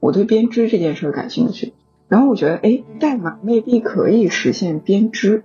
[0.00, 1.72] 我对编织这件事感兴趣，
[2.08, 5.44] 然后我觉得，哎，代码未必可以实现编织，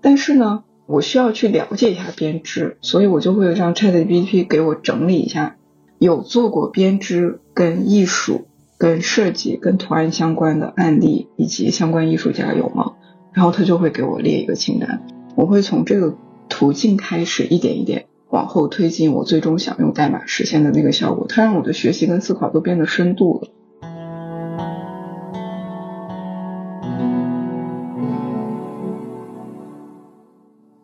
[0.00, 5.56] 但是呢，我需要去了解一下编织，所以我就会让 ChatGPT 给我整理一下
[5.98, 8.46] 有做过编织、跟艺术、
[8.78, 12.94] 跟设计、跟图案相关的案例以及相关艺术家有吗？
[13.34, 15.02] 然后他就会给我列一个清单，
[15.36, 16.16] 我会从这个
[16.48, 21.26] 途径开始，一点一点往后推进，我最终想用代码实现的那个效果。
[21.28, 23.48] 它让我的学习跟思考都变得深度了。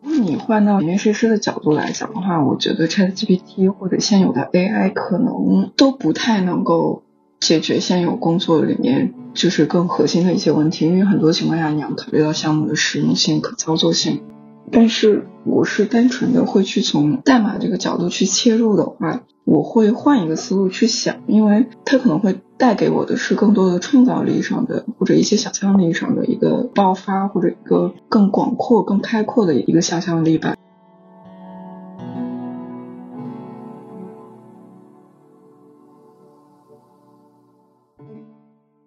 [0.02, 7.02] 你换到面试师的角度来讲的话，我觉得 ChatGPT 或者现有的 AI 可能都不太能够
[7.40, 14.22] 解决现有工作里面就是更核心的一些问题，因为很多情况下你要考虑到项目的实用性、可操作性。
[14.72, 30.56] 但是我是单纯的会去从代码这个角度去切入的话，我会换一个思路去想，因为它可能会带给我的是更多的创造力上的或者一些想象力上的一个爆发，或者一个更广阔、更开阔的一个想象力吧。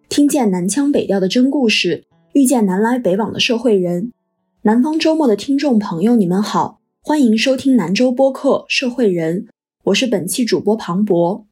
[0.10, 4.12] 听见南腔北调的真故事，遇见南来北往的社会人。
[4.68, 9.46] 南方周末的听众朋友，你们好，欢迎收听南周播客《社会人》，
[9.86, 11.48] 我是本期主播庞博。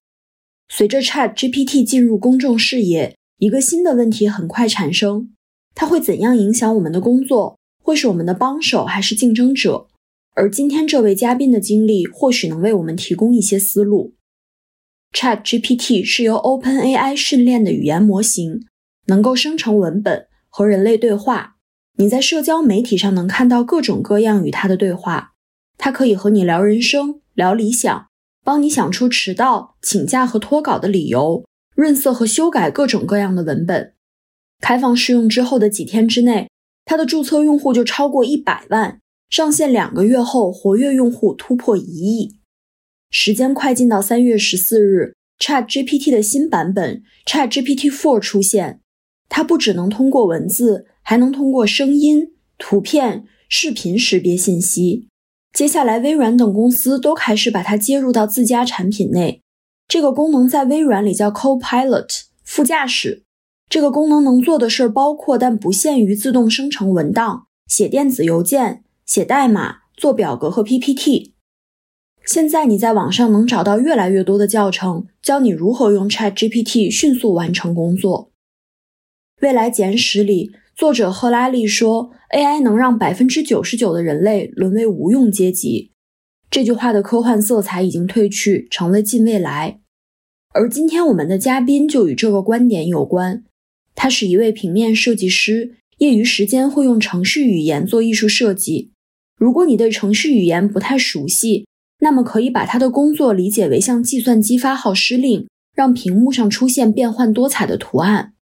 [0.68, 5.30] 随着 Chat GPT 进入公众视野，一个新的问题很快产生：
[5.74, 7.58] 它会怎样影响我们的工作？
[7.82, 9.88] 会是我们的帮手还是竞争者？
[10.34, 14.16] 而今天这位嘉宾的经历，或许能为我们提供一些思路。
[15.14, 18.66] Chat GPT 是由 OpenAI 训练的语言模型，
[19.06, 21.55] 能够生成文本和人类对话。
[21.98, 25.32] 你在社交媒体上能看到各种各样与他的对话，
[25.78, 28.08] 他可以和你聊人生、聊理想，
[28.44, 33.94] 帮你想出迟到、请假和脱稿的理由，润色和修改各种各样的文本。
[34.60, 36.50] 开放试用之后的几天之内，
[36.84, 42.36] 它的注册用户就超过一百万，上线两个月后，活跃用户突破一亿。
[43.10, 48.82] 时间快进到三月十四日，Chat GPT 的新版本 Chat GPT Four 出现，
[49.30, 50.88] 它不只能通过文字。
[51.08, 55.08] 还能通过声音、图片、视频识别信息。
[55.54, 59.42] 接下来，微软等公司都开始把它接入到自家产品内。
[59.88, 63.24] 这个功能在微软里叫 Copilot 副驾驶。
[63.70, 71.34] 这个功能能做的事儿包括，但不限于自动生成文档、写电子邮件、写代码、做表格和 PPT。
[72.26, 78.32] 现在你在网上能找到越来越多的教程，教你如何用 ChatGPT 迅速完成工作。
[79.42, 80.52] 未来简史里。
[80.76, 85.92] 作者赫拉利说：“AI 能让百分之九十九的人类沦为无用阶级。”
[86.52, 89.80] 这句话的科幻色彩已经褪去，成了近未来。
[90.54, 93.46] 而今天我们的嘉宾就与这个观点有关。
[93.96, 98.92] 他是一位平面设计师，业余时间会用程序语言做艺术设计。
[99.38, 101.66] 如果你对程序语言不太熟悉，
[102.00, 108.34] 那么可以把他的工作理解为向计算机发号施令，让屏幕上出现变幻多彩的图案。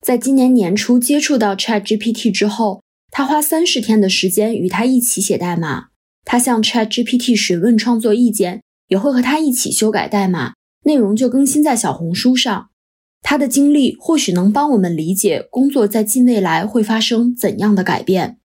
[0.00, 5.88] 在今年年初接触到 Chat GPT 之后，他花三十天的时间与他一起写代码。
[6.24, 12.70] 他向 Chat GPT 询问创作意见，也会和他一起修改代码，内容就更新在小红书上。
[13.20, 18.38] 他的经历或许能帮我们理解工作在近未来会发生怎样的改变。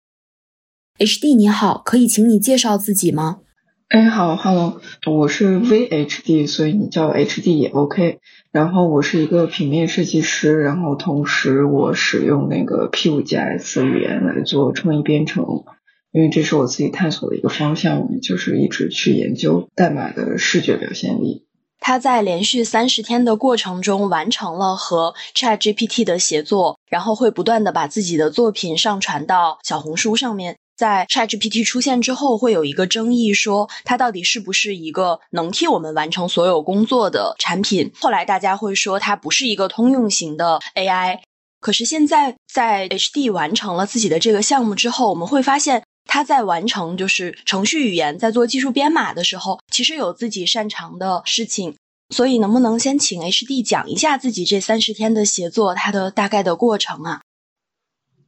[0.97, 3.41] HD 你好，可以请你介绍自己吗？
[3.89, 8.17] 哎，好，Hello，我是 VHD，所以你叫 HD 也 OK。
[8.53, 15.63] 然后我是一个平面设计师，然后同时我使用那个 P5.js 语言来做创意编程，
[16.11, 21.47] 因为这是我自己探索的一个方向，就是一直去研究代码的视觉表现力。
[21.79, 30.57] 他在连续三十天的过程中完成了和 ChatGPT 的协作，然后会不断的把自己的作品上传到小红书上面。
[30.75, 37.91] 在 ChatGPT 出现之后，会有一个争议，说它到底是不是一个能替我们完成所有工作的产品？
[37.99, 41.19] 后来大家会说它不是一个通用型的 AI。
[41.59, 51.75] 可是现在在 HD 完成了自己的这个项目之后，我们会发现它在完成就是程序语言在做技术编码的时候，其实有自己擅长的事情。
[52.09, 57.21] 所以能不能先请 HD 讲一下自己这三十天的协作它的大概的过程啊？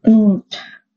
[0.03, 0.43] 嗯。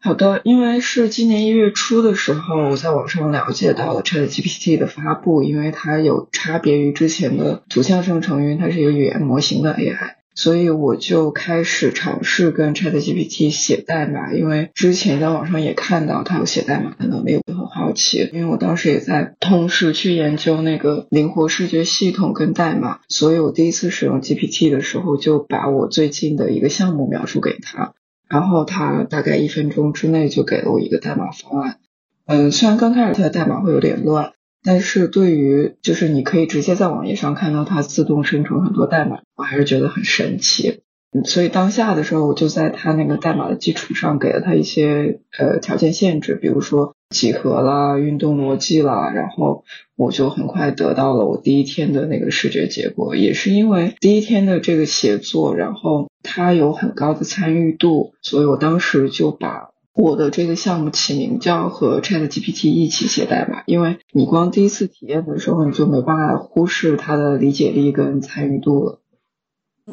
[0.01, 18.31] 好的，因为是今年一月初的时候，我在网上了解到了 ChatGPT 的发布，因为它有差别于之前的图像生成，因为它是一个语言模型的 AI，所以我就开始尝试跟 ChatGPT 写代码，因为之前在网上也看到它有写代码的能力，我很好奇。
[18.33, 27.95] 因为我当时也在同时去研究那个灵活视觉系统跟代码，所以我第一次使用 GPT 的时候，就把我最近的一个项目描述给他，
[28.29, 31.79] 然后他大概一分钟之内就给了我一个代码方案。
[32.27, 34.33] 嗯，虽然刚开始它的代码会有点乱。
[34.61, 40.81] 但是对于就是你可以直接在网页上看到它自动生成很多代码，我还是觉得很神奇。
[41.13, 49.65] 嗯，所以当下的时候，我就在它那个代码的基础上给了它一些呃条件限制，比如说几何啦、运动逻辑啦，然后
[49.97, 53.15] 我就很快得到了我第一天的那个视觉结果。
[53.15, 59.71] 也是因为第一天的这个写作，然后它有很高的参与度，所以我当时就把。
[59.95, 69.01] 我的这个项目起名叫和 Chat GPT 一起写代码，因为你光第一次体验的时候，你就没办法忽视它的理解力跟参与度了。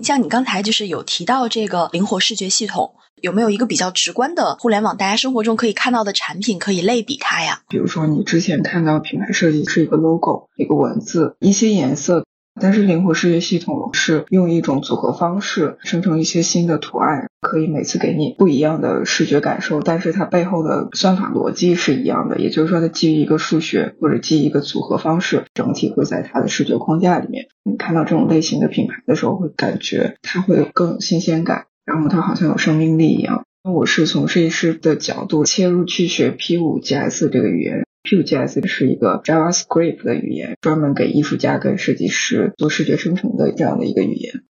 [0.03, 7.63] 像你刚才就是有提到这个灵活视觉系统，有没有一个比较直观的互联网大家生活中可以看到的产品可以类比它呀？
[7.67, 12.23] 比如说你之前看到品牌设计是一个 logo，一个文字，一些颜色。
[12.59, 19.81] 但是灵活视觉系统是用一种组合方式生成一些新的图案，可以每次给你不一样的视觉感受。
[19.81, 27.47] 但是它背后的算法逻辑是一样的，也就是说它基于一个数学或者基于一个组合方式，整体会在它的视觉框架里面。
[27.63, 33.43] 你看到这种类型的品牌的时候，会感觉它会更有新鲜感，然后它好像有生命力一样。
[33.63, 37.84] 那我是从设计师的角度切入去学 P5GS 这个语言。
[38.05, 44.43] P5GS 是一个 JavaScript 的语言，专门给艺术家跟设计师做视觉生成的这样的一个语言。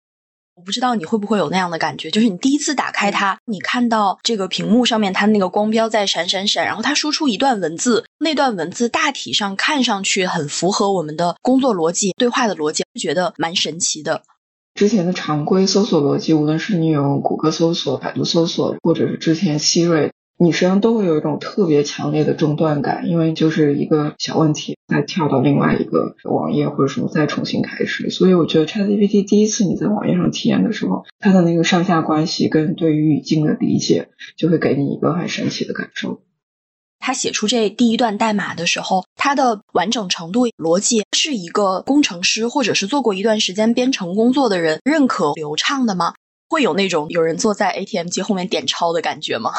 [0.56, 14.24] 我不知道你会不会有那样的感觉，就是你第一次打开它，你看到这个屏幕上面它那个光标在闪闪闪，然后它输出一段文字，那段文字大体上看上去很符合我们的工作逻辑、对话的逻辑，觉得蛮神奇的。
[14.76, 20.12] 之前的常规搜索逻辑，无论是你用谷歌搜索、百度搜索，或者是之前 Siri。
[20.44, 28.10] 你实际上都会有一种特别强烈的中断感，因为就是一个小问题，再跳到另外一个网页或者什么，再重新开始。
[28.10, 36.20] 所以我觉得 ChatGPT 第一次你在网页上体验的时候，它的那个上下关系跟对于语境的理解，就会给你一个很神奇的感受。
[37.00, 46.14] 他写出这第一段代码的时候，它的完整程度、逻辑是一个工程师或者是做过一段时间编程工作的人认可流畅的吗？
[46.50, 49.52] 会有那种有人坐在 ATM 机后面点钞的感觉吗？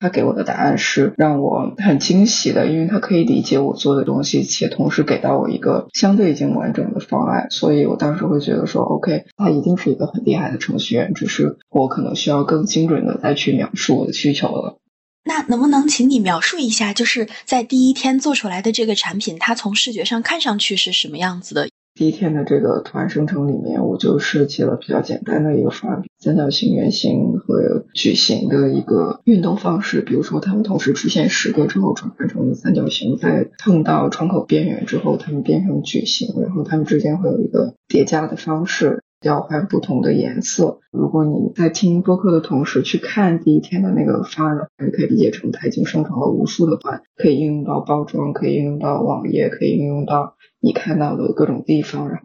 [0.00, 14.78] 他给我的答案是让我很惊喜的，因为他可以理解我做的东西，且同时给到我一个相对已经完整的方案，所以我当时会觉得说，OK，他一定是一个很厉害的程序员，只是我可能需要更精准的再去描述我的需求了。
[15.22, 21.68] 那能不能请你描述一下，就是在第一天做出来的这个产品，它从视觉上看上去是什么样子的？
[22.00, 30.00] 第一天的这个图案生成里面，我就设计了比较简单的一个方案：三角形、圆形和矩形的一个运动方式。
[30.00, 40.80] 比如说，它们同时出现十个之后转换成三角形，在碰到窗口边缘之后，它们变成矩形，然后它们之间会有一个叠加的方式，调换不同的颜色。
[40.90, 50.36] 如果你在听播客的同时去看第一天的那个方案，你可以理解成它已经生成了无数的图案，可以应用到包装，可以应用到网页，可以应用到。
[50.58, 52.24] 你看到的各种地方，然后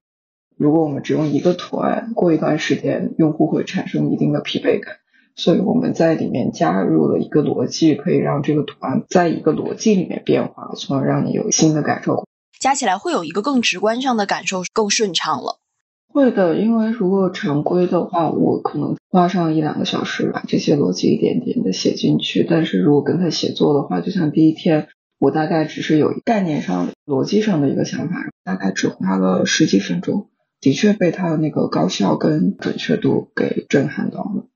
[0.57, 4.95] 如果我们只用一个图案，过一段时间用户会产生一定的疲惫感，
[5.35, 12.25] 所以我们在里面加入了一个逻辑，可以让这个图案在一个逻辑里面变化，从而让你有新的感受。
[12.59, 15.59] 加起来会有一个更直观上的感受，更顺畅了。
[16.15, 24.87] 会的，因为如果常规的话，我可能花上一两个小时把这些逻辑一点点的写进去，但是如果跟他写作的话，就像第一天。
[25.17, 30.27] 我大概只是有概念上、逻辑上的一个想法，大概只花了十几分钟，
[30.59, 34.47] 的确被他的那个高效跟准确度给震撼到了。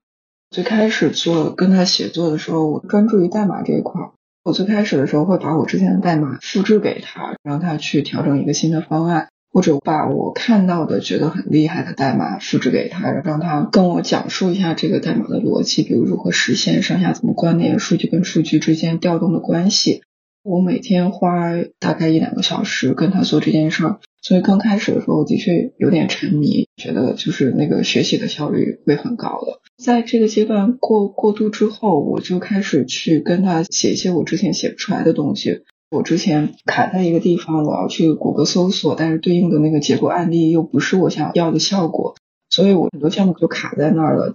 [0.50, 4.10] 最开始做跟他写作的时候，我专注于代码这一块。
[4.44, 20.00] 我最开始的时候会把我之前的代码复制给他，让他去调整一个新的方案，或者把我看到的觉得很厉害的代码复制给他，让他跟我讲述一下这个代码的逻辑，比如如何实现上下怎么关联、数据跟数据之间调动的关系。
[20.42, 29.60] 我每天花大概一两个小时跟他做这件事儿，所以刚开始的时候的确有点沉迷，觉得就是那个学习的效率会很高了。
[29.76, 35.64] 在这个阶段过过渡之后，我就开始去跟他写一些我之前写不出来的东西。
[35.90, 42.14] 我之前卡在一个地方，我要去谷歌搜索，但是对应的那个结果案例又不是我想要的效果，
[42.48, 44.32] 所以我很多项目就卡在那儿了。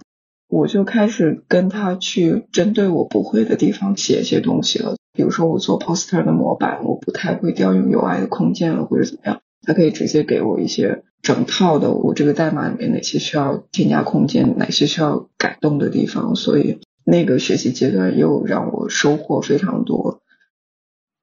[0.48, 4.96] 我就开始跟他去针对我不会的地方写一些东西了。
[5.14, 9.40] 比如说我做 poster 的模板，我不太会调用 UI 的空间了，或者怎么样。
[9.62, 20.20] 他可以直接给我一些整套的我这个代码里面哪些需要添加空间，哪些需要改动的地方，所以那个学习阶段又让我收获非常多。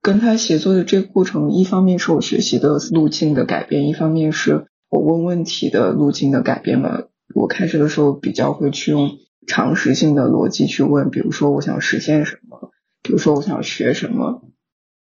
[0.03, 7.03] 跟他协作的这个过程，一方面是我学习的路径的改变，一方面是我问问题的路径的改变嘛。
[7.33, 9.11] 我开始的时候比较会去用
[9.47, 14.43] 常识性的逻辑去问，比如说我想实现什么，比如说我想学什么。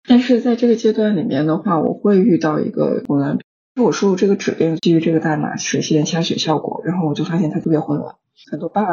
[0.07, 3.39] 但是在这个阶段里面的话，我会遇到一个混乱。
[3.83, 8.17] 我输入这个指令基于这个代码实现下雪效果，然后我就发现它特别混乱，
[8.51, 8.85] 很多 bug。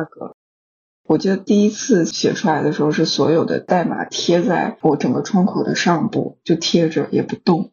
[1.08, 7.72] 我记得第一次写出来的时候，是所有的代码贴在我整个窗口的上部，就贴着也不动。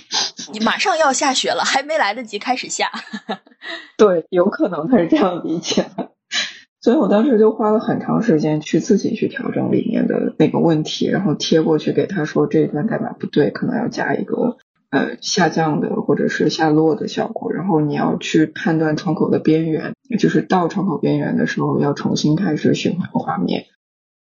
[0.52, 2.90] 你马上要下雪了，还没来得及开始下。
[3.96, 6.10] 对，有可能他是这样理解的。
[6.82, 14.58] 所以我当时就花了很长时间去自己去调整里面的那个问题，然后贴过去给他说这一段代码不对，可能要加一个。
[14.94, 23.64] 呃，下降的或者是下落的效果，然后你要去判断窗口的边缘，就是到窗口边缘的时候要重新开始循环画面。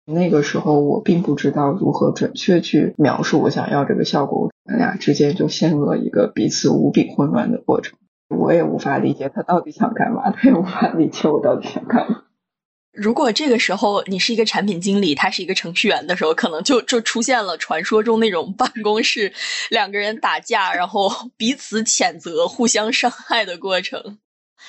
[0.03, 7.99] 那个时候我并不知道如何准确去描述我想要这个效果，我们俩之间就陷入了一个彼此无比混乱的过程。
[8.35, 12.23] 我也无法理解他到底想干嘛，他也无法理解我到底想干嘛。
[12.93, 19.33] 如果这个时候你是一个产品经理，他是一个程序员的时候，可能就就出现了传说中那种办公室
[19.71, 24.19] 两个人打架，然后彼此谴责、互相伤害的过程。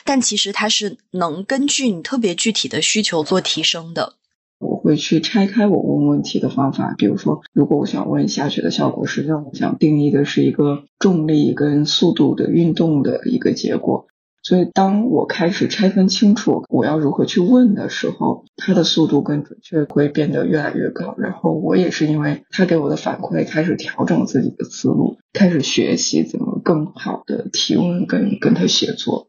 [0.05, 4.15] 但其实它是能根据你特别具体的需求做提升的。
[4.59, 14.07] 我会去拆开我问问题的方法，比如说，如果我想问下雪的效果，实际上我想定义的是一个重力跟速度的运动的一个结果。
[14.45, 21.15] 所以，当我开始拆分清楚我要如何去问的时候，它的速度跟准确会变得越来越高。
[21.17, 29.29] 然后，我也是因为他给我的反馈，开始调整自己的思路，开始学习怎么更好的提问跟跟他协作。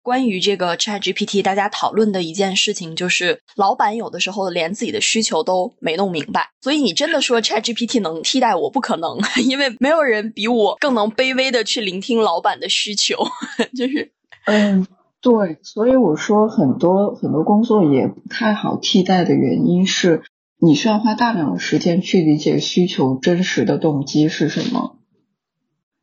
[0.00, 6.50] 关于这个 Chat GPT，大家讨论的一件事情就是，老板有的时候连自己的需求都没弄明白。
[6.60, 8.70] 所以，你真的说 Chat GPT 能替代我？
[8.70, 13.16] 不可能， 因为没有人比我更能卑微的去聆听老板的需求，
[13.76, 14.12] 就是。
[14.44, 14.86] 嗯，
[15.20, 20.22] 对，所以我说很多很多工作也不太好替代的原因是，
[20.58, 24.96] 你需要花大量的时间去理解需求真实的动机是什么。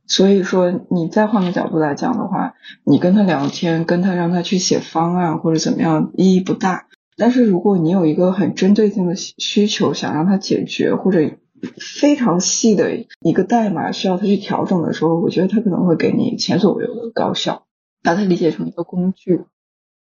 [0.07, 6.87] 所以说，你再换个角度来讲的话，你跟他聊天，跟他让他去写方案或者怎么样，意义不大。
[7.15, 11.29] 但是如果你有一个很针对性的需求，想让他解决，或者
[11.77, 17.65] 非常细的一个代码需要他去调整的时候，我觉得他可能会给你前所未有的高效。
[18.01, 19.45] 把它理解成一个工具，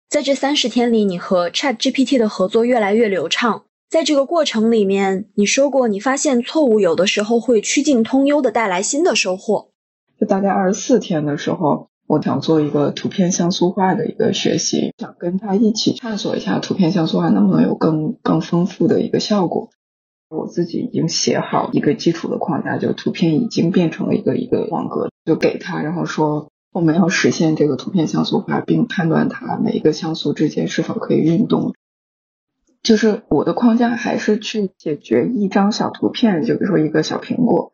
[0.08, 3.64] 在这三十天里，你和 Chat GPT 的合作越来越流畅。
[3.88, 9.68] 在这个过程里面，你说过你发现错误有的时候会曲径通幽的带来新的收获。
[10.18, 19.70] 就大概二十四天的时候，我想做一个图片像素化的一个学习，想跟他一起探索一下图片像素化能不能有更更丰富的一个效果。
[20.28, 26.50] 我自己已经写好一个基础的框架，就图片已经变成了一个一个网格，就给他，然后说。
[26.74, 31.72] 我们要实现这个图片像素化，并判断它每一个像素之间是否可以运动。
[32.82, 37.70] 就是我的框架还是去解决一张小图片，就比如说一个小苹果，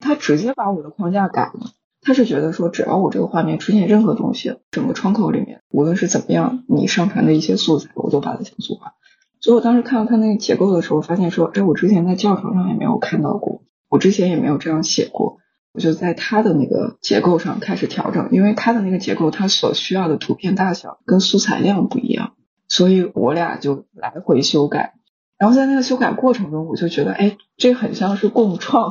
[0.00, 1.70] 他直接把我的框架改了。
[2.00, 8.94] 他是觉得说，只要我这个画面出现任何东西，整个窗口里面无论是怎么样，你上传的一些素材，我都把它像素化。
[9.38, 15.38] 所以我当时看到它那个结构的时候，发现说，哎，我之前在教程上也没有看到过，我之前也没有这样写过。
[15.76, 22.32] 我就在它的那个结构上开始调整，因为它的那个结构，它所需要的图片大小跟素材量不一样，
[22.66, 24.94] 所以我俩就来回修改。
[25.36, 28.90] 然后在那个修改过程中，我就觉得，哎，这很像是共创。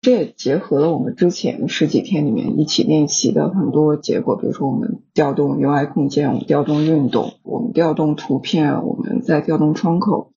[0.00, 10.32] 这也结合了我们之前十几天里面一起练习的很多结果，比如说我们调动 UI 空间，我们调动运动，我们调动图片，我们在调动窗口。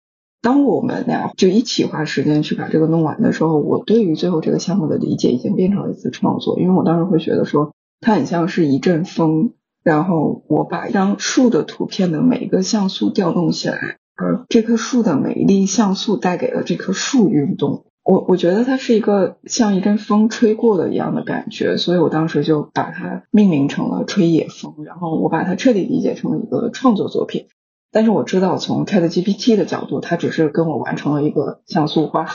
[0.45, 17.85] 当我们俩就一起花时间去把这个弄完的时候，我对于最后这个项目的理解已经变成了一次创作，因为我当时会觉得说，它很像是一阵风，然后我把一张树的图片的每一个像素调动起来，而这棵树的每一粒像素带给了这棵树运动。
[18.03, 27.47] 我我觉得它是一个像一阵风吹过的一样的感觉，所以我当时就把它命名成了吹野风，然后我把它彻底理解成了一个创作作品。
[27.95, 32.27] 但是我知道，从 Chat GPT 的角度，它只是跟我完成了一个像素化。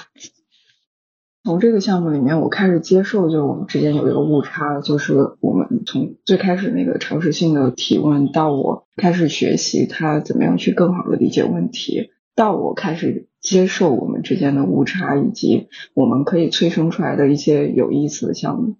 [1.45, 18.76] 从这个项目里面，我开始接受，就是我们之间有一个误差，就是我们从最开始那个常识性的提问，到我开始学习它怎么样去更好的理解问题，到我开始接受我们之间的误差，以及我们可以催生出来的一些有意思的项目。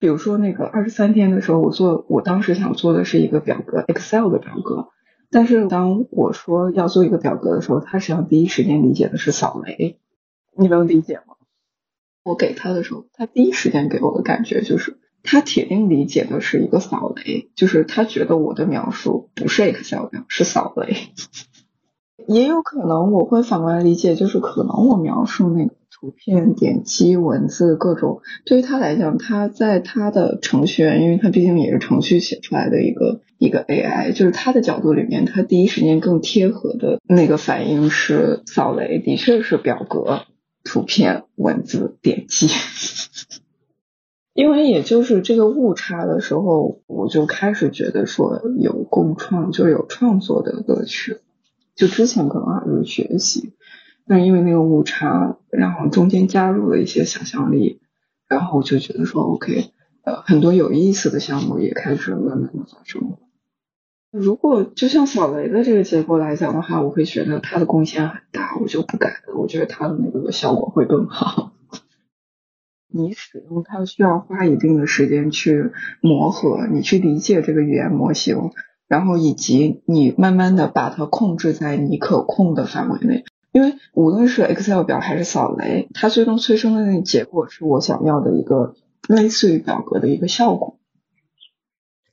[0.00, 4.88] 比如说那个二十三天的时候，我做我当时想做的是一个表格，Excel 的表格。
[5.30, 9.98] 但是当我说要做一个表格的时候，他实际上第一时间理解的是扫雷，
[10.56, 11.34] 你能理解吗？
[12.22, 20.96] 我给他的时候，他第一时间给我的感觉就是，他铁定理解的是一个扫雷，就是他觉得我的描述不是 Excel 表，是扫雷。
[22.26, 40.26] 也有可能我会反过来理解，就是可能我描述那个图片、点击、文字各种，对于他来讲，他在他的程序员，因为他毕竟也是程序写出来的一个一个 AI，就是他的角度里面，他第一时间更贴合的那个反应是扫雷，的确是表格、
[40.64, 42.48] 图片、文字、点击。
[44.34, 51.20] 因为也就是这个误差的时候，我就开始觉得说有共创就有创作的乐趣。
[51.74, 53.52] 就之前可能还是学习，
[54.06, 57.80] 但因为那个误差，然后中间加入了一些想象力，
[58.28, 59.70] 然后我就觉得说 OK，
[60.04, 63.16] 呃，很多有意思的项目也开始慢慢的发生。
[64.12, 69.36] 如果就像扫雷的这个结果来讲的话，我会觉得它的贡献很大，我就不改了。
[69.36, 71.52] 我觉得它的那个效果会更好。
[72.88, 78.52] 你使用它需要花一定的时间去磨合，你去理解这个语言模型。
[78.88, 83.24] 然后以及你慢慢的把它控制在你可控的范围内，
[83.56, 88.74] 因为无论是 Excel 表还是扫雷，它最终催生的那个结果是我想要的一个
[89.08, 90.78] 类似于表格的一个效果。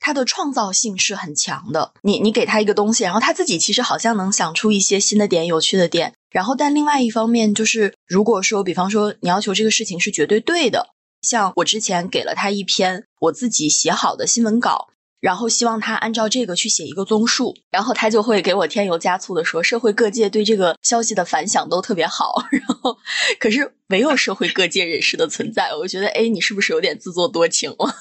[0.00, 6.14] 它的创造性是很强的，你你给他一个东西，然后他自己其实好像能想出一些新的点、有趣的点。
[6.30, 14.88] 然后但另外一方面就是，如果说比方说你要求这个事情是绝对对的，像我之前给了他一篇我自己写好的新闻稿。
[15.24, 22.44] 然后希望他按照这个去写一个综述，然后他就会给我添油加醋的说，社会各界对这个消息的反响都特别好。
[22.52, 22.98] 然后，
[23.40, 27.96] 可是没有社会各界人士的存在，我觉得，哎，你是不是有点自作多情了？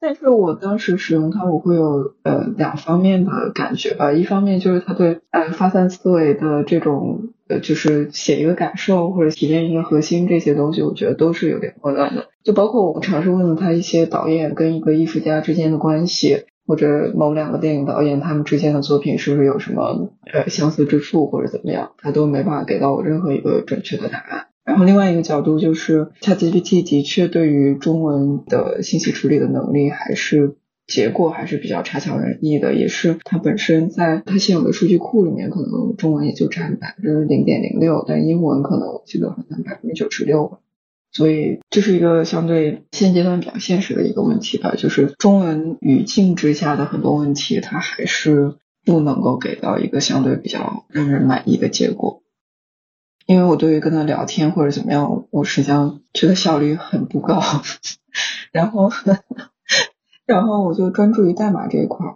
[0.00, 4.12] 但是我当时使用它，我会有呃两方面的感觉吧。
[4.12, 12.26] 一方面就是它对呃发散思维的这种呃，就是写一个感受或者提炼一个核心这些东西，我觉得都是有点混乱的。
[12.44, 24.47] 就包括我尝试问了他一些导演跟一个艺术家之间的关系，或者某两个电影导演他们之间的作品是不是有什么呃相似之处或者怎么样，他都没办法给到我任何一个准确的答案。
[24.68, 40.58] 然后另外一个角度就是 ChatGPT 的确对于中文的信息处理的能力还是结果还是比较差强人意的，也是它本身在它现有的数据库里面，可能中文也就占百分之零点零六，但英文可能我记得好像百分之九十六，
[41.12, 52.22] 所以这是一个相对现阶段比较现实的一个问题吧，就是中文语境之下的很多问题，它还是不能够给到一个相对比较让人满意的结果。
[53.28, 57.42] 因为我对于跟他聊天或者怎么样，我实际上觉得效率很不高，
[58.52, 58.90] 然后，
[60.24, 62.06] 然后我就专注于代码这一块。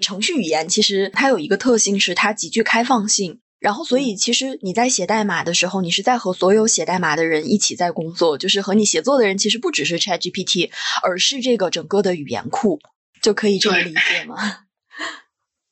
[0.00, 10.72] 程序语言其实它有一个特性是它极具开放性，然后所以其实你在写代码的时候，你是在和所有写代码的人一起在工作，就是和你协作的人其实不只是 ChatGPT，
[11.04, 12.80] 而是这个整个的语言库，
[13.22, 14.63] 就可以这么理解吗？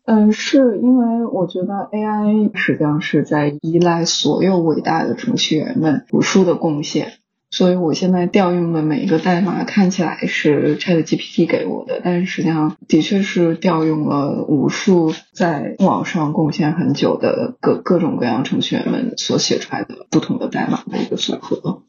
[0.05, 7.13] 嗯，是因为我觉得 AI 实际上是在依赖所有伟大的程序员们无数的贡献，
[7.51, 21.83] 所以我现在调用的每一个代码看起来是 ChatGPT 给我的，但是实际上的确是调用了无数在网上贡献很久的各各种各样程序员们所写出来的不同的代码的一个组合。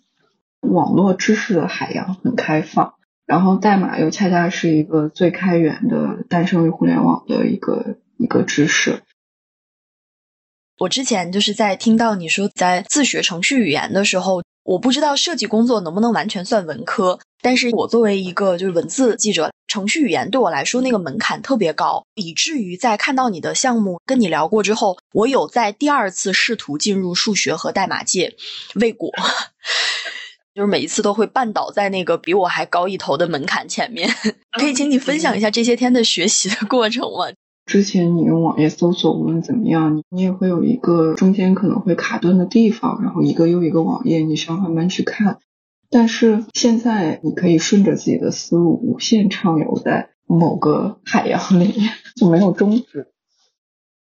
[0.61, 2.93] 网络知识的海洋很开放，
[3.25, 7.97] 然后代码又恰恰是一个最开源的诞生于互联网的一个。
[8.23, 9.03] 一个知识。
[10.77, 28.35] 我之前就是在听到你说在自学程序语言的时候，我不知道设计工作能不能完全算文科，但是我作为一个就是文字记者，程序语言对我来说那个门槛特别高，以至于在看到你的项目跟你聊过之后，我有在第二次试图进入数学和代码界，
[28.75, 29.11] 未果，
[30.55, 34.09] 就是每一次都会绊倒在那个比我还高一头的门槛前面。
[34.57, 37.27] 可以请你分享一下这些天的学习的过程吗？
[37.65, 45.39] 之前你用网页搜索，无论怎么样，你你也会有一个中间可能会卡顿的地方，然后一个又一个网页，你需要慢慢去看。
[45.89, 53.07] 但是现在你可以顺着自己的思路无限畅游在某个海洋里面，就没有终止。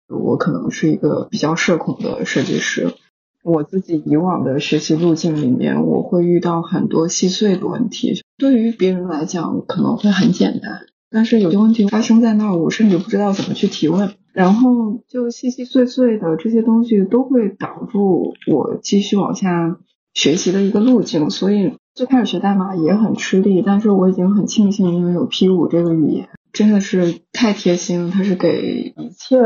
[0.08, 2.94] 我可能是一个比较社恐的设计师，
[3.42, 10.86] 我自己以往的学习路径里面，我会遇到很多细碎的问题，对于别人来讲可能会很简单。
[11.10, 19.78] 但是有些问题发生在那儿，我甚至不知道怎么去提问，然后就细细碎碎的这些东西都会挡住我继续往下
[20.14, 21.30] 学习的一个路径。
[21.30, 28.10] 所以最开始学代码也很吃力，但是我已经很庆幸，因为有 P 五这个语言，真的是太贴心了。
[28.12, 29.38] 它是给一切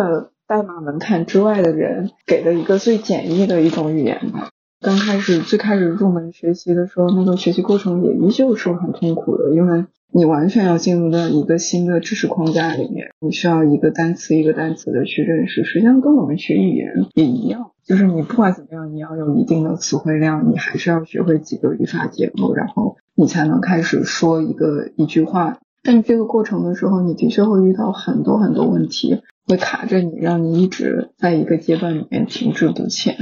[0.47, 4.51] 代码门槛之外的人给的一个最简易的一种语言吧。
[4.83, 15.65] 刚开始最开始入门学习的时候，那个学习过程也依旧是很痛苦的，因为你完全要进入到一个新的知识框架里面，你需要一个单词一个单词的去认识。
[15.65, 17.73] 实际上跟我们学语言也一样。
[17.85, 25.59] 就是你不管怎么样，你要有一定的词汇量，你还是要学会几个语法结构，然后你才能开始说一个一句话。
[25.83, 33.17] 但这个过程的时候，你的确会遇到很多很多问题，会卡着你，让你一直在一个阶段里面停滞不前。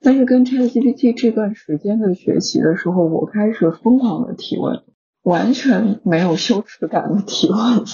[0.00, 4.80] 但是跟 ChatGPT 这段时间的学习的时候，我开始疯狂的提问，
[5.22, 7.84] 完全没有羞耻感的提问。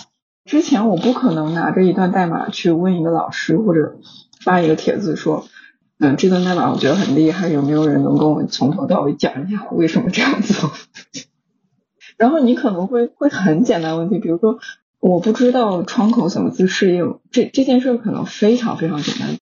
[0.44, 3.96] 之前我不可能拿着一段代码去问一个老师，或者
[4.40, 5.46] 发一个帖子说。
[5.98, 10.70] 嗯，这段代码我觉得很厉害，有没有人能跟我从头到尾讲一下我为什么这样做？
[12.18, 14.58] 然后你可能会会很简单问题，比如说
[15.00, 19.38] 我不知道窗口怎么自适应，这这件事可能非常非常简单。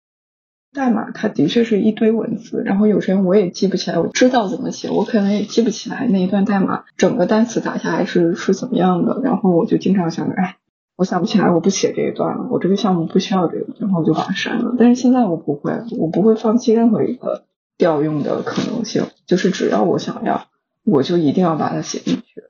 [0.75, 10.57] 代码它的确是一堆文字，然后有时间我也记不起来，我知道怎么写，我可能也记不起来那一段代码整个单词打下来是是怎么样的，然后我就经常想着，哎。
[10.97, 12.47] 我想不起来，我不写这一段了。
[12.53, 14.77] 我这个项目不需要这个，然后我就把它删了。
[14.79, 19.03] 但是现在我不会，我不会放弃任何一个调用的可能性。
[19.27, 20.47] 就是只要我想要，
[20.85, 22.45] 我就一定要把它写进去。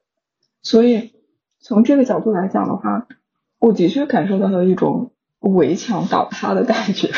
[0.60, 1.12] 所以
[1.58, 3.06] 从这个角度来讲的话，
[3.58, 7.08] 我的确感受到了一种围墙倒塌的感觉。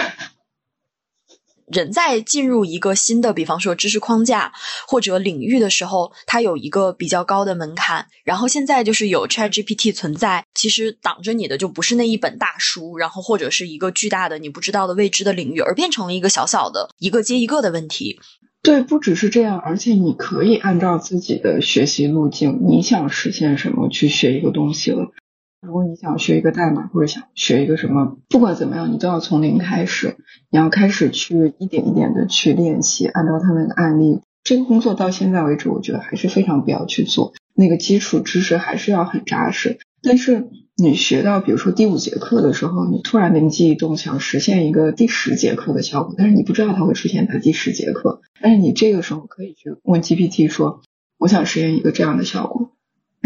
[1.67, 4.53] 人在进入一个新的，比方说知识框架
[4.87, 8.07] 或者领域的时候，它有一个比较高的门槛。
[8.25, 18.19] 然后现在就是有 ChatGPT 存在，其实挡着你的就不是那一本大书，然后或者是一个巨大的你不知道的未知的领域，而变成了一个小小的一个接一个的问题。
[18.63, 25.13] 对，不只是这样，而且你可以按照自己的学习路径，你想实现什么去学一个东西了。
[25.63, 30.17] 如果你想学一个代码，或者想学一个什么，不管怎么样，你都要从零开始。
[30.51, 34.21] 你要开始去一点一点的去练习，按照他们的案例。
[34.45, 37.33] 这个工作到现在为止，我觉得还是非常必要去做。
[37.55, 39.79] 那个基础知识还是要很扎实。
[40.03, 48.21] 但是你学到，比如说第五节课的时候，你突然灵机一动，想实现一个第十节课的效果，但是你不知道它会出现在第十节课。
[48.41, 50.83] 但是你这个时候可以去问 GPT 说
[51.19, 52.71] ：“我想实现一个这样的效果。”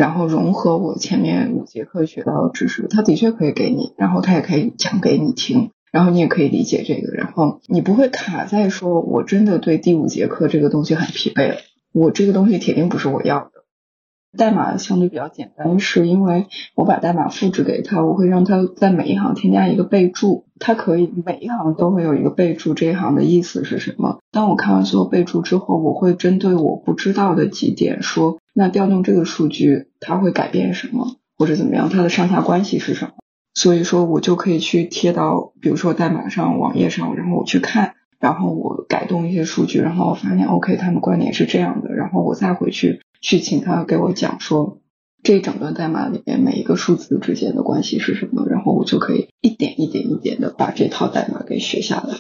[0.01, 11.57] 然后融合我前面五节课学到的知识，他的确可以给你，然后他也可以讲给你听，然后你也可以理解这个，然后你不会卡在说我真的对第五节课这个东西很疲惫了，
[11.93, 13.51] 我这个东西铁定不是我要的。
[14.37, 24.21] 代码相对比较简单，是因为我把代码复制给他，我会让他在每一行添加一个备注，他可以每一行都会有一个备注，这一行的意思是什么？
[24.31, 33.13] 当我看完所有备注之后，我会针对我不知道的几点说，那调动这个数据它会改变什么，或者怎么样，它的上下关系是什么？
[33.55, 43.01] 所以说我就可以去贴到，比如说代码上、网页上，然后我去看，然后我改动一些数据，然后我发现 OK，他们观点是这样的，然后我再回去。
[43.21, 44.81] 去请他给我讲说，
[45.23, 52.19] 这整段代码里面每一个数字之间的关系是什么，然后我就可以一点一点一点的把这套代码给学下来。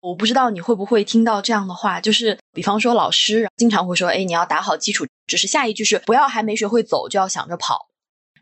[0.00, 7.88] 我不知道你会不会听到这样的话，就是比方说老师经常会说，哎，你要打好基础只是，下一句是不要还没学会走就要想着跑。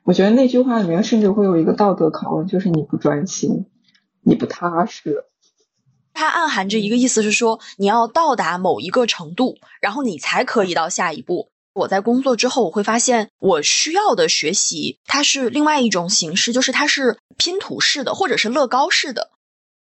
[0.03, 3.64] 我觉得那句话里面甚至会有一个道德拷问，就是你不专心，
[4.23, 5.25] 你不踏实。
[6.14, 11.50] 它暗含着一个意思是说，你要到达某一个程度，然后你才可以到下一步。
[11.74, 19.31] 我在工作之后，我会发现我需要的学习，它是另外一种形式，就是它是拼图式的，或者是乐高式的。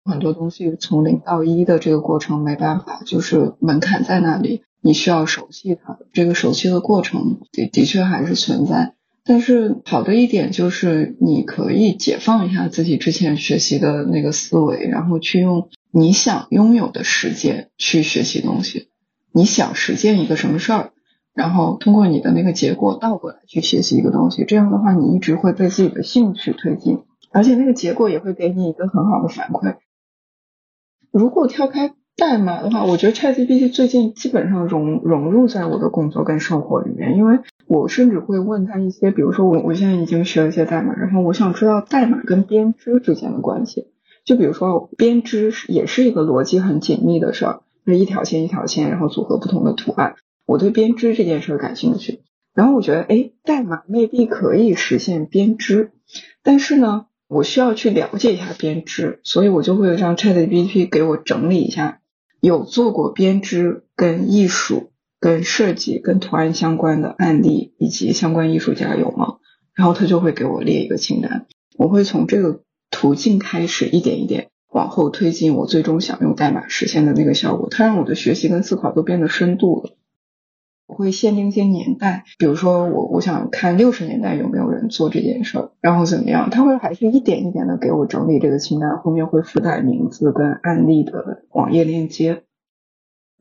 [0.04, 5.98] 很多东西从零到一的这个过程没办法，就是门槛在那里，你需要熟悉它。
[6.12, 8.94] 这个熟悉的过程的的确还是存在。
[9.24, 18.88] 但是好的一点就是，你可以解放一下自己之前学习的那个思维，然后去用你想拥有的时间去学习东西。
[19.32, 20.90] 你想实践一个什么事儿，
[21.34, 24.44] 然后通过你的那个结果倒过来去学习一个东西。
[24.44, 29.76] 这样的话，你一直会被自己的兴趣推进，而且那个结果也会给你一个很好的反馈。
[31.10, 31.94] 如果跳开。
[32.16, 43.86] 代码的话，我觉得 ChatGPT 最近基本上融融入在我的工作跟生活里面，因为我甚至会问他一些，比如说我我现在已经学了一些代码，然后我想知道代码跟编织之间的关系。
[44.24, 50.16] 就比如说编织是也是一个逻辑很紧密的事儿，就一条线一条线，然后组合不同的图案。
[50.46, 52.20] 我对编织这件事感兴趣，
[52.54, 55.92] 然后我觉得哎，代码未必可以实现编织，
[56.42, 62.00] 但是呢，我需要去了解一下编织，所以我就会让 ChatGPT 给我整理一下。
[62.40, 69.36] 有做过编织跟艺术跟设计、跟图案相关的案例以及相关艺术家有吗？
[69.74, 77.68] 然后他就会给我列一个清单，我会从这个途径开始，一点一点往后推进，我最终想用代码实现的那个效果。
[77.70, 79.96] 它让我的学习跟思考都变得深度了。
[80.86, 86.50] 我会限定一些年代，比如说我我想看六十年代有没有人做这件事儿，然后怎么样？
[86.50, 92.42] 他会还是一点一点的给我整理这个清单，后面会附带名字跟案例的网页链接。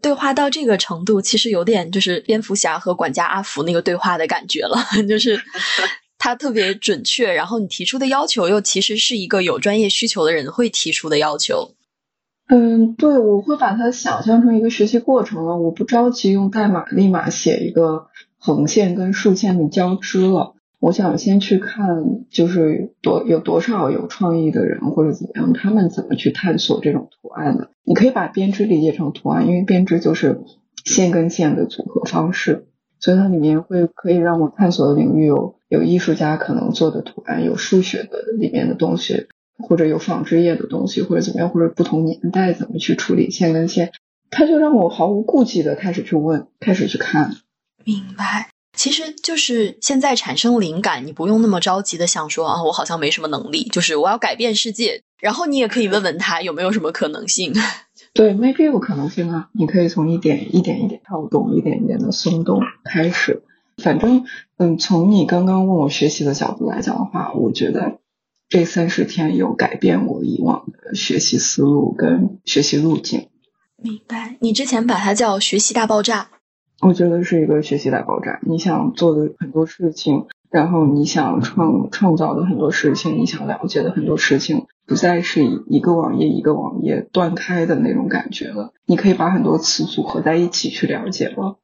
[0.01, 4.77] 对话到这个程度，其实有点就是蝙蝠侠和管家阿福那个对话的感觉了，
[5.09, 5.35] 就是
[6.19, 11.71] 它特别准确，然后你提出的要求又其实是一个有专业需求的人会提出的要求。
[12.49, 15.57] 嗯，对，我会把它想象成一个学习过程了。
[15.57, 20.55] 我不着急用代码立马写一个横线跟竖线的交织了。
[20.79, 27.69] 我想先去看，就是多有多少有创意的人或者怎么样，他们怎么去探索这种图案的。
[27.83, 30.41] 你可以把编织理解成图案，因为编织就是
[30.85, 32.67] 线跟线的组合方式，
[32.99, 39.27] 所以它里面会可以让我探索的领域有有艺术家可能做的图案，有数学的里面的东西。
[39.61, 43.91] 或者有纺织业的东西，或者怎么样，或者不同年代怎么去处理线跟线，
[44.31, 47.35] 他就让我毫无顾忌的开始去问，开始去看。
[47.83, 55.01] 明白，其实就是现在产生灵感，你不用那么着急的想说啊，我好像没什么能力，就是我要改变世界。
[55.19, 57.51] 然后你也可以问问他有没有什么可能性。
[58.15, 63.43] 对，maybe 有可能性啊，你可以从一点一点一点跳动，一点一点的松动开始。
[63.79, 64.25] 反正，
[64.57, 67.99] 嗯，从你刚刚问我学习的角度来讲的话，我觉得。
[68.51, 73.27] 这三十天有改变我以往的学习思路跟学习路径。
[73.75, 76.29] 明白，你之前把它叫学习大爆炸。
[76.81, 78.39] 我觉得是一个学习大爆炸。
[78.41, 88.73] 你想做的很多事情，然后你想创创造的很多事情，你想了解的很多事情，不再是一个网页一个网页断开的那种感觉了。
[88.87, 91.58] 你可以把很多词组合在一起去了解了。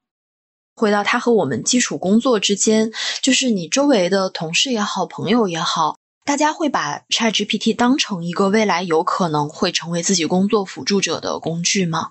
[0.76, 5.96] 回到它和我们基础工作之间，就是你周围的同事也好，朋友也好。
[6.26, 12.10] 大家会把 ChatGPT 当成一个未来有可能会成为自己工作辅助者的工具吗？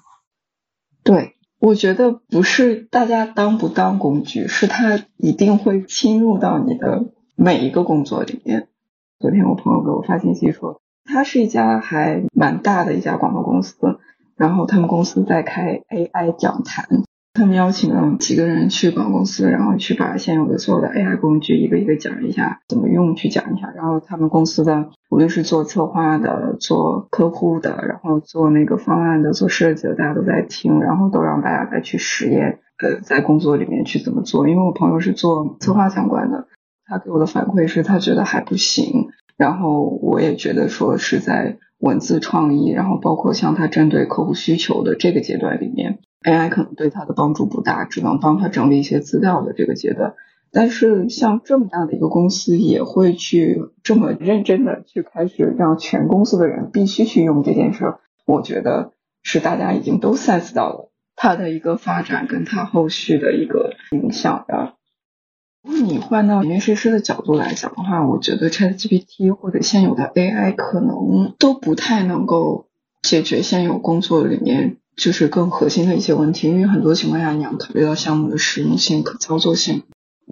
[1.02, 8.68] 对，我觉得不是大家当不当工具，是它一定会侵入到你的每一个工作里面。
[9.18, 13.76] 昨天我朋友给我发信息说，他是一家还蛮大的一家广告公司，
[14.36, 16.88] 然后他们公司在开 AI 讲坛。
[17.36, 23.72] 他们邀请了几个人去广告公司，然后去把现有的所有的 AI 工具一个一个讲一下，怎么用去讲一下。
[23.74, 34.48] 然后他们公司的无论是做策划的、做客户的，然后做那个方案的、做设计的，大家都在听，然后都让大家再去实验，呃，在工作里面去怎么做。
[34.48, 36.46] 因为我朋友是做策划相关的，
[36.86, 39.08] 他给我的反馈是他觉得还不行。
[39.36, 45.98] 然后我也觉得说是在文字创意，然后包括像他针对客户需求的这个阶段里面。
[46.24, 50.14] AI 可能对他的帮助不大，只能帮他整理一些资料的这个阶段。
[50.50, 64.74] 但是像这么大的一个公司，也会去这么认真的去开始让全公司的人必须去用这件事儿，我觉得是大家已经都 sense 到了它的一个发展跟它后续的一个影响的。
[65.64, 72.68] 如果你换到面试师的角度来讲的话，我觉得 ChatGPT 或者现有的 AI 可能都不太能够
[73.02, 74.76] 解决现有工作里面。
[74.96, 79.82] 就是更核心的一些问题，因为很多情况下你要考虑到项目的实用性、可操作性。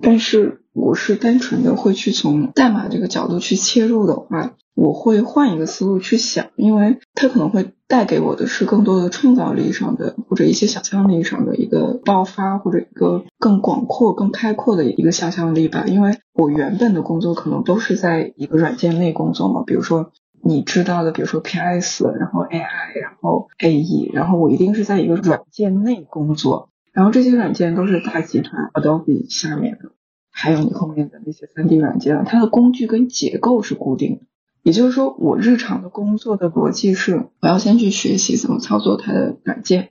[0.01, 15.85] 但是我是单纯的会去从代码这个角度去切入的话，我会换一个思路去想，因为它可能会带给我的是更多的创造力上的或者一些想象力上的一个爆发，或者一个更广阔、更开阔的一个想象力吧。
[15.87, 20.11] 因为我原本的工作可能都是在一个软件内工作嘛，比如说。
[20.45, 29.93] 你知道的，比如说 PS，然后 AI，然后 AE，然后我一定是在一个软件内工作，然后这些软件都是大集团 Adobe 下面的，
[30.31, 34.23] 还有你后面的那些 3D 软件，它的工具跟结构是固定的。
[34.65, 39.91] 也就是说，我日常的工作的逻辑是，我要先去学习怎么操作它的软件，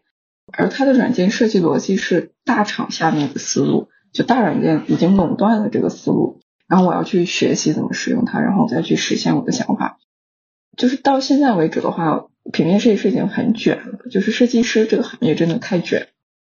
[0.51, 9.97] 而它的软件设计逻辑是大厂下面的思路，就大软件已经垄断了这个思路，然后我要去学习怎么使用它，然后再去实现我的想法。
[10.77, 13.99] 就是到现在为止的话，平面设计师已经很卷了。
[14.09, 16.07] 就是设计师这个行业真的太卷，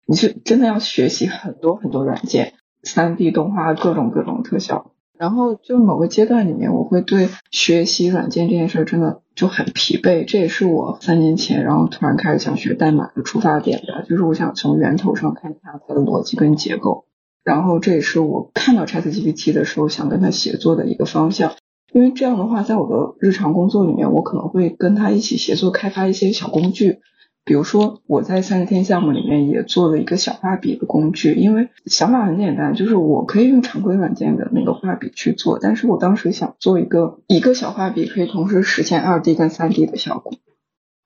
[0.07, 4.92] 你是真的要学习很多很多软件，三 D 动画各种各种特效。
[5.18, 10.26] 然后就某个阶段里面，我会对学习软件这件事真的就很疲惫。
[10.26, 17.07] 这也是我三年前然后突然开始想学代码的出发点吧，就是我想从源头上看一下它的逻辑跟结构。
[17.42, 21.52] 然后这也是我看到 ChatGPT 的时候想跟他协作的一个方向。
[21.96, 26.98] 因为这样的话，在我的日常工作里面，我可能会跟他一起协作开发一些小工具，
[27.42, 40.35] 比如说我在三十天项目里面也做了一个小画笔的工具，因为想法很简单，就是我可以用常规软件的那个画笔去做，但是我当时想做一个一个小画笔可以同时实现二 D 跟三 D 的效果。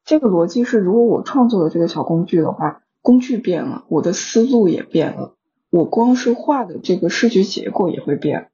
[0.05, 5.37] 这个逻辑是，如果我创作了这个小工具的话，工具变了，我的思路也变了，
[5.71, 8.50] 我光是画的这个视觉结果也会变，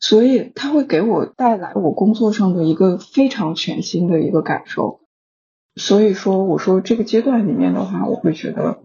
[0.00, 5.00] 所以它会给我带来我工作上的一个非常全新的一个感受。
[5.76, 8.80] 所以说，我说这个阶段里面的话，我会觉得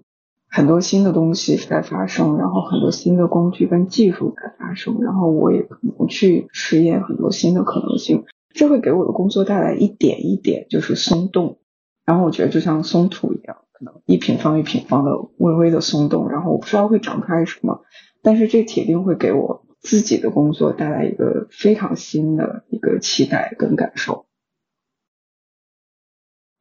[0.48, 11.58] 很多新的东西在发生，然后很多新的工具跟技术在发生，然后我也可能去实验很多新的可能性，这会给我的工作带来一点一点就是松动，
[12.06, 17.82] 然后我觉得就像松土一样，可能一平方一平方的微微的松动，然后我不知道会长出来什么，
[18.22, 24.26] 但是这铁定会给我自己的工作带来一个非常新的一个期待跟感受。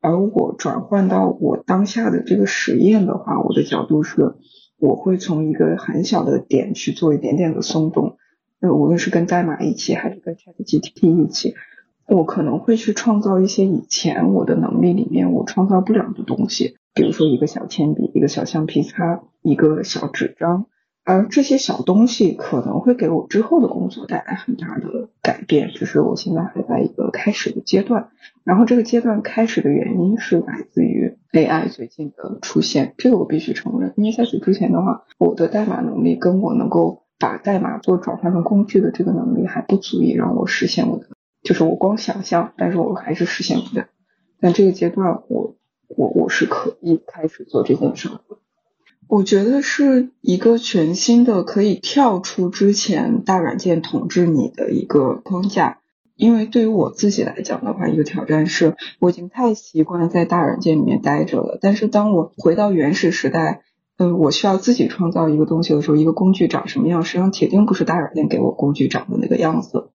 [0.01, 4.35] 而我转换到我当下的这个实验的话，我的角度是，
[4.77, 8.19] 我会从一个很小的点去做一点点的松动，
[8.61, 11.55] 呃，无论是跟代码一起还是跟 ChatGPT 一起，
[12.09, 20.67] 我可能会去创造一些以前我的能力里面我创造不了的东西，比如说一个小铅笔、一个小橡皮擦、一个小纸张。
[21.05, 28.11] 而这些小东西可能会给我之后的工作带来很大的改变，只是我现在还在一个开始的阶段。
[28.45, 33.93] 然后这个阶段开始的原因是来自于 AI 最近的出现，这个我必须承认。
[33.97, 41.09] 因为在此之前的话，我的代码能力跟我能够把代码做转换成工具的这个能力还不足以让我实现我的，
[41.43, 43.87] 就是我光想象，但是我还是实现不了。
[44.41, 45.57] 但这个阶段，我
[45.89, 48.21] 我我是可以开始做这件事的。
[49.13, 55.81] 我觉得是一个全新的可以跳出之前大软件统治你的一个框架，
[56.17, 61.59] 因为对于我自己来讲的话，一个挑战是我已经太习惯在大软件里面待着了。
[61.61, 63.61] 但是当我回到原始时代，
[63.99, 69.91] 嗯，我需要自己创造一个东西的时候，一个工具长什么样，实际上铁定不是大软件给我工具长的那个样子。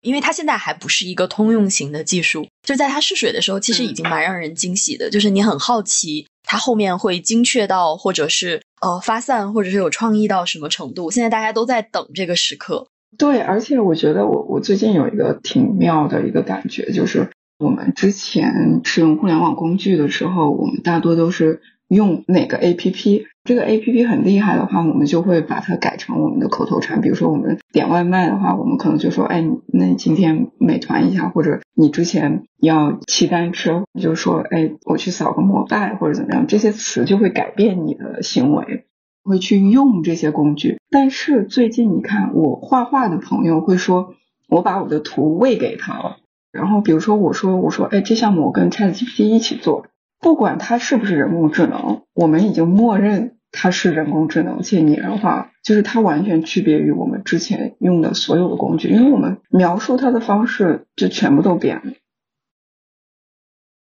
[0.00, 6.28] 因为它现在还不是一个通用型的技术，就在它试水的时候，其实已经蛮让人惊喜的，就是你很好奇。
[6.50, 11.12] 它后面会精确到，或者是呃发散，或者是有创意到什么程度？
[11.12, 12.88] 现在大家都在等这个时刻。
[13.16, 21.62] 对，而且我觉得我我最近有一个挺妙的一个感觉，就是我们之前使用互联网工具的时候，我们大多都是。
[21.90, 23.26] 用哪个 A P P？
[23.42, 27.00] 这个 A P P 很厉害的话，我们就会把它改成我们的口头禅。
[27.00, 38.84] 比如说，我们点外卖的话，我们可能就说：“哎，那你今天美团一下。”或者你之前要骑单车，你就说：“哎，我去扫个摩拜，或者怎么样。”这些词就会改变你的行为，
[39.24, 40.78] 会去用这些工具。
[40.90, 44.14] 但是最近你看，我画画的朋友会说
[44.48, 46.18] ：“我把我的图喂给他了。”
[46.52, 49.86] 然后比如说我说：“我说，哎，这项目我跟 ChatGPT 一起做。”
[50.20, 61.92] 不管它是不是人工智能，我们已经默认它是人工智能且拟人化，就是它完全区别于我们之前用的所有的工具，因为我们描述它的方式就全部都变了。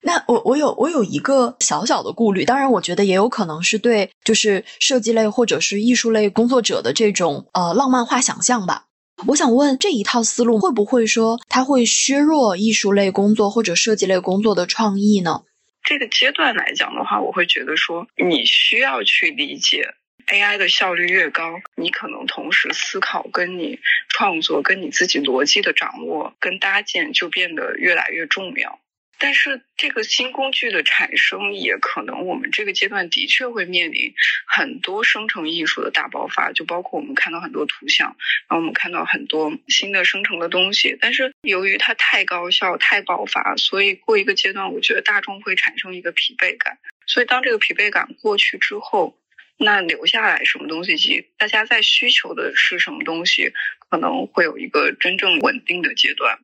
[0.04, 8.86] 那我我有我有一个小小的顾虑，当然我觉得也有可能是对就是设计类或者是艺术类工作者的这种呃浪漫化想象吧。
[9.28, 15.44] 我想问这一套思路会不会说它会削弱艺术类工作或者设计类工作的创意呢？
[15.84, 19.94] 这个阶段来讲的话，我会觉得说，你需要去理解
[20.28, 28.80] AI 的效率越高，你可能同时思考跟你创作、跟你自己逻辑的掌握跟搭建就变得越来越重要。
[29.24, 34.16] 但是这个新工具的产生，也可能我们这个阶段的确会面临
[34.48, 38.18] 很多生成艺术的大爆发，就包括我们看到很多图像，
[38.50, 40.98] 然后我们看到很多新的生成的东西。
[41.00, 46.80] 但是由于它太高效、太爆发，所以过一个阶段，我觉得大众会产生一个疲惫感。
[47.06, 49.16] 所以当这个疲惫感过去之后，
[49.58, 53.54] 那留下来什么东西，及大家在需求的是什么东西，
[53.88, 56.40] 可能会有一个真正稳定的阶段。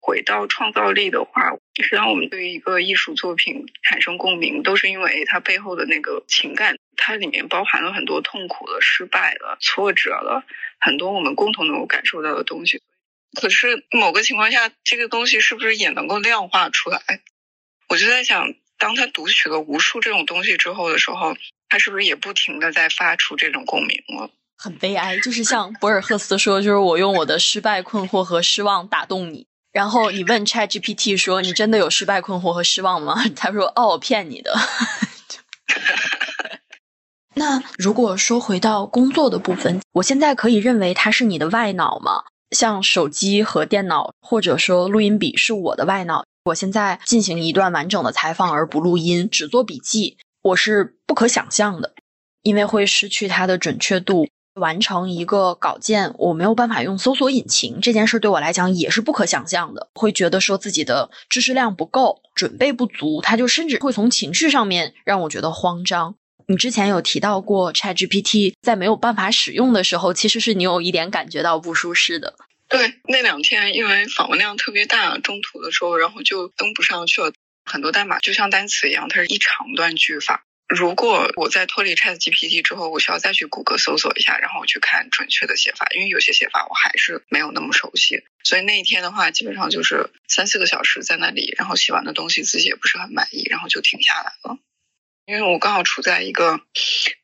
[0.00, 1.50] 回到创造力的话，
[1.82, 10.44] 实际上我们对于一个艺术作品产生共鸣，都是因为它背后的那个情感，它里面包含了很多痛苦的、失败了、挫折了，
[10.80, 12.80] 很多我们共同能够感受到的东西。
[13.38, 17.00] 可是某个情况下，这个东西是不是也能够量化出来？
[17.88, 21.36] 我就在想，当他读取了无数这种东西之后的时候，
[21.68, 24.30] 他是不是也不停的在发出这种共鸣了？
[24.56, 29.46] 很悲哀，就是像博尔赫斯说，就是我用我的失败、困惑和失望打动你。
[29.78, 34.52] 然后你问 Chat GPT 说：“你真的有失败、困惑和失望吗？” 他说：“哦，我骗你的。
[37.34, 42.24] ”那如果说回到工作的部分，我现在可以认为它是你的外脑吗？
[42.50, 51.94] 像手机和电脑，或者说录音笔是我的外脑，我现在进行一段完整的采访而不录音，只做笔记，我是不可想象的，
[52.42, 54.26] 因为会失去它的准确度。
[54.58, 59.88] 完成一个稿件，我没有办法用搜索引擎，这件事对我来讲也是不可想象的。
[59.94, 66.16] 会觉得说自己的知识量不够，准备不足，它就甚至会从情绪上面让我觉得慌张。
[66.46, 72.34] 你之前有提到过 ChatGPT 在没有办法使用的时候，其实是你有一点感觉到不舒适的。
[72.68, 77.32] 对，那两天因为访问量特别大，中途的时候然后就登不上去了，
[77.64, 80.44] 很多代码就像单词一样，它是一长段句法。
[80.68, 88.22] 如果我在脱离 Chat GPT 之后，我需要再去谷歌搜索一下，然后去看准确的写法，因为有些写法我还是没有那么熟悉。
[88.44, 94.58] 所以那一天的话，基本上就是三四个小时在那里，然后写完的东西自己也不是很满意，然后就停下来了。
[95.24, 96.60] 因为我刚好处在一个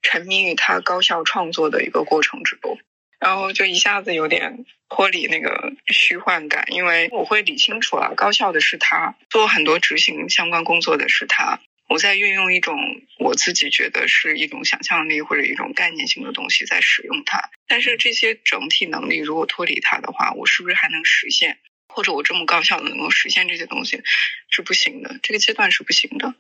[0.03, 2.78] 沉迷于他高效创作的一个过程之中，
[3.18, 11.61] 然后就一下子有点脱离那个虚幻感，因为我会理清楚了，高效的是他，做很多执行相关工作的是他。
[11.95, 12.76] 我在运用一种
[13.20, 21.61] 我自己觉得是一种想象力或者一种概念性的东西在使用它，但是这些整体能力如果脱离它的话，我是不是还能实现？
[21.86, 24.03] 或者我这么高效的能够实现这些东西
[24.51, 26.34] 是不行的，这个阶段是不行的。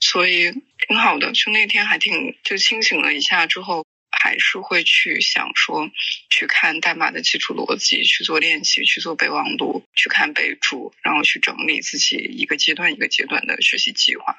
[0.00, 0.50] 所以
[0.88, 5.88] 挺好的，就那天还挺就清醒了一下之后，还是会去想说
[6.30, 14.36] 去看代码的基础逻辑，去做练习，去做备忘录，去看备注，然后去整理自己一个阶段一个阶段的学习计划。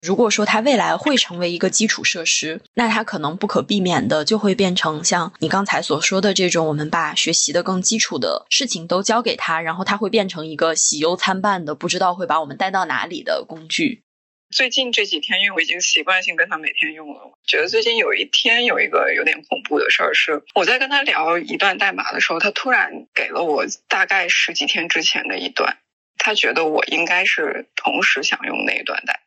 [0.00, 14.02] 如果说它未来会成为一个基础设施，那它可能不可避免的就会变成像你刚才所说的这种，我们把学习的更基础的事情都交给他，然后它会变成一个喜忧参半的，不知道会把我们带到哪里的工具。
[14.50, 25.76] 最近这几天，因为我已经习惯性跟他每天用了，觉得最近有一天有一个有点恐怖的事儿，是我在跟他聊一段代码的时候，他突然给了我大概十几天之前的一段，
[26.16, 29.20] 他觉得我应该是同时想用那一段代。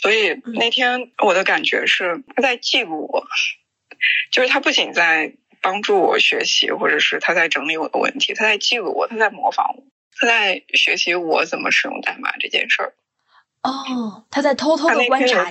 [0.00, 3.26] 所以那天我的感觉是他在记录我，
[4.30, 9.82] 就是他不仅在帮助我学习，或者是他在整理我的问题，他在记录我，他在模仿我，
[10.16, 12.94] 他在学习我怎么使用代码这件事儿。
[13.62, 15.50] 哦，他在偷偷的观察。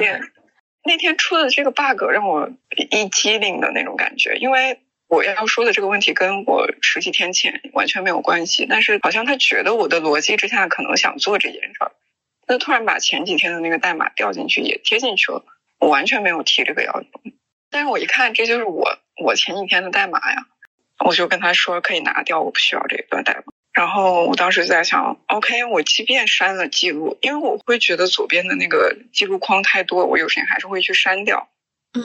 [0.83, 2.49] 那天出的这个 bug 让我
[2.91, 4.79] 一激灵的那种感觉，因为
[5.09, 11.91] 我要说的这个问题跟我十几天前完全没有关系，但是好像他觉得我的逻辑之下可能想做这件事儿。
[12.47, 15.43] 那突然把前几天的那个代码调进去也贴进去了，
[15.79, 17.07] 我完全没有提这个要求。
[17.69, 20.47] 但是我一看这就是我我前几天的代码呀，
[21.05, 23.43] 我就跟他说可以拿掉，我不需要这段代码。
[23.73, 31.49] 然后我当时在想，OK，我即便删了记录，因为我会觉得左边的那个记录框太多，我有时间还是会去删掉。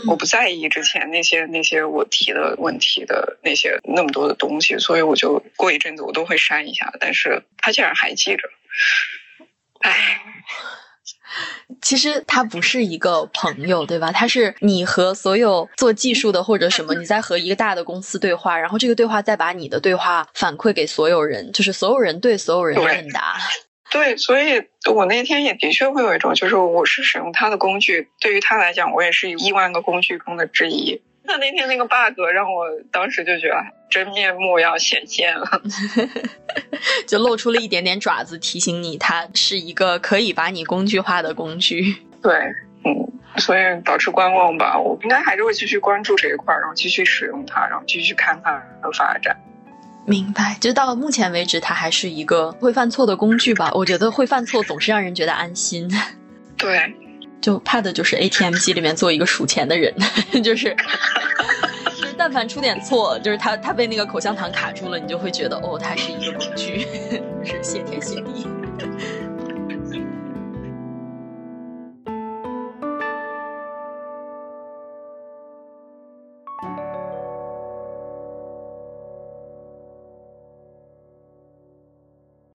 [0.07, 6.93] 我不在意之前那些那些我提的问题的那些那么多的东西，所以我就过一阵子我都会删一下。
[6.99, 8.51] 但是他竟然还记着。
[9.83, 10.21] 唉，
[11.81, 14.11] 其实他不是一个朋友，对吧？
[14.13, 23.37] 他是你和所有做技术的或者什么，你在和一个大的公司对话，然后这个对话再把你的对话反馈给所有人，就是所有人对所有人问答。
[23.91, 31.03] 对，所以我那天也的确会有一种，就是我是使用他的工具，对于他来讲，我也是亿万个工具中的之一。
[31.25, 33.57] 那那天那个 bug 让我当时就觉得
[33.89, 35.63] 真面目要显现了，
[37.07, 41.97] 就露出了一点点爪子，提醒你它是一个可以把你工具化的工具。
[42.21, 42.35] 对，
[42.85, 44.77] 嗯，所以保持观望吧。
[44.79, 48.53] 我应该还是会继续关注这一块，然后继续使用它，然后继续看它
[48.83, 49.37] 的发展。
[50.05, 53.71] 明白，就到目前为止，它还是一个会犯错的工具吧。
[53.75, 55.89] 我觉得会犯错总是让人觉得安心。
[56.59, 56.93] 对。
[57.43, 59.93] 就怕的就是 ATM 机里面做一个数钱的人，
[60.43, 60.75] 就是，
[62.01, 66.87] 就但凡出点错，就是他他被那个口香糖卡住了，你就会觉得哦，他是一个工具，
[67.45, 68.47] 是谢天谢地。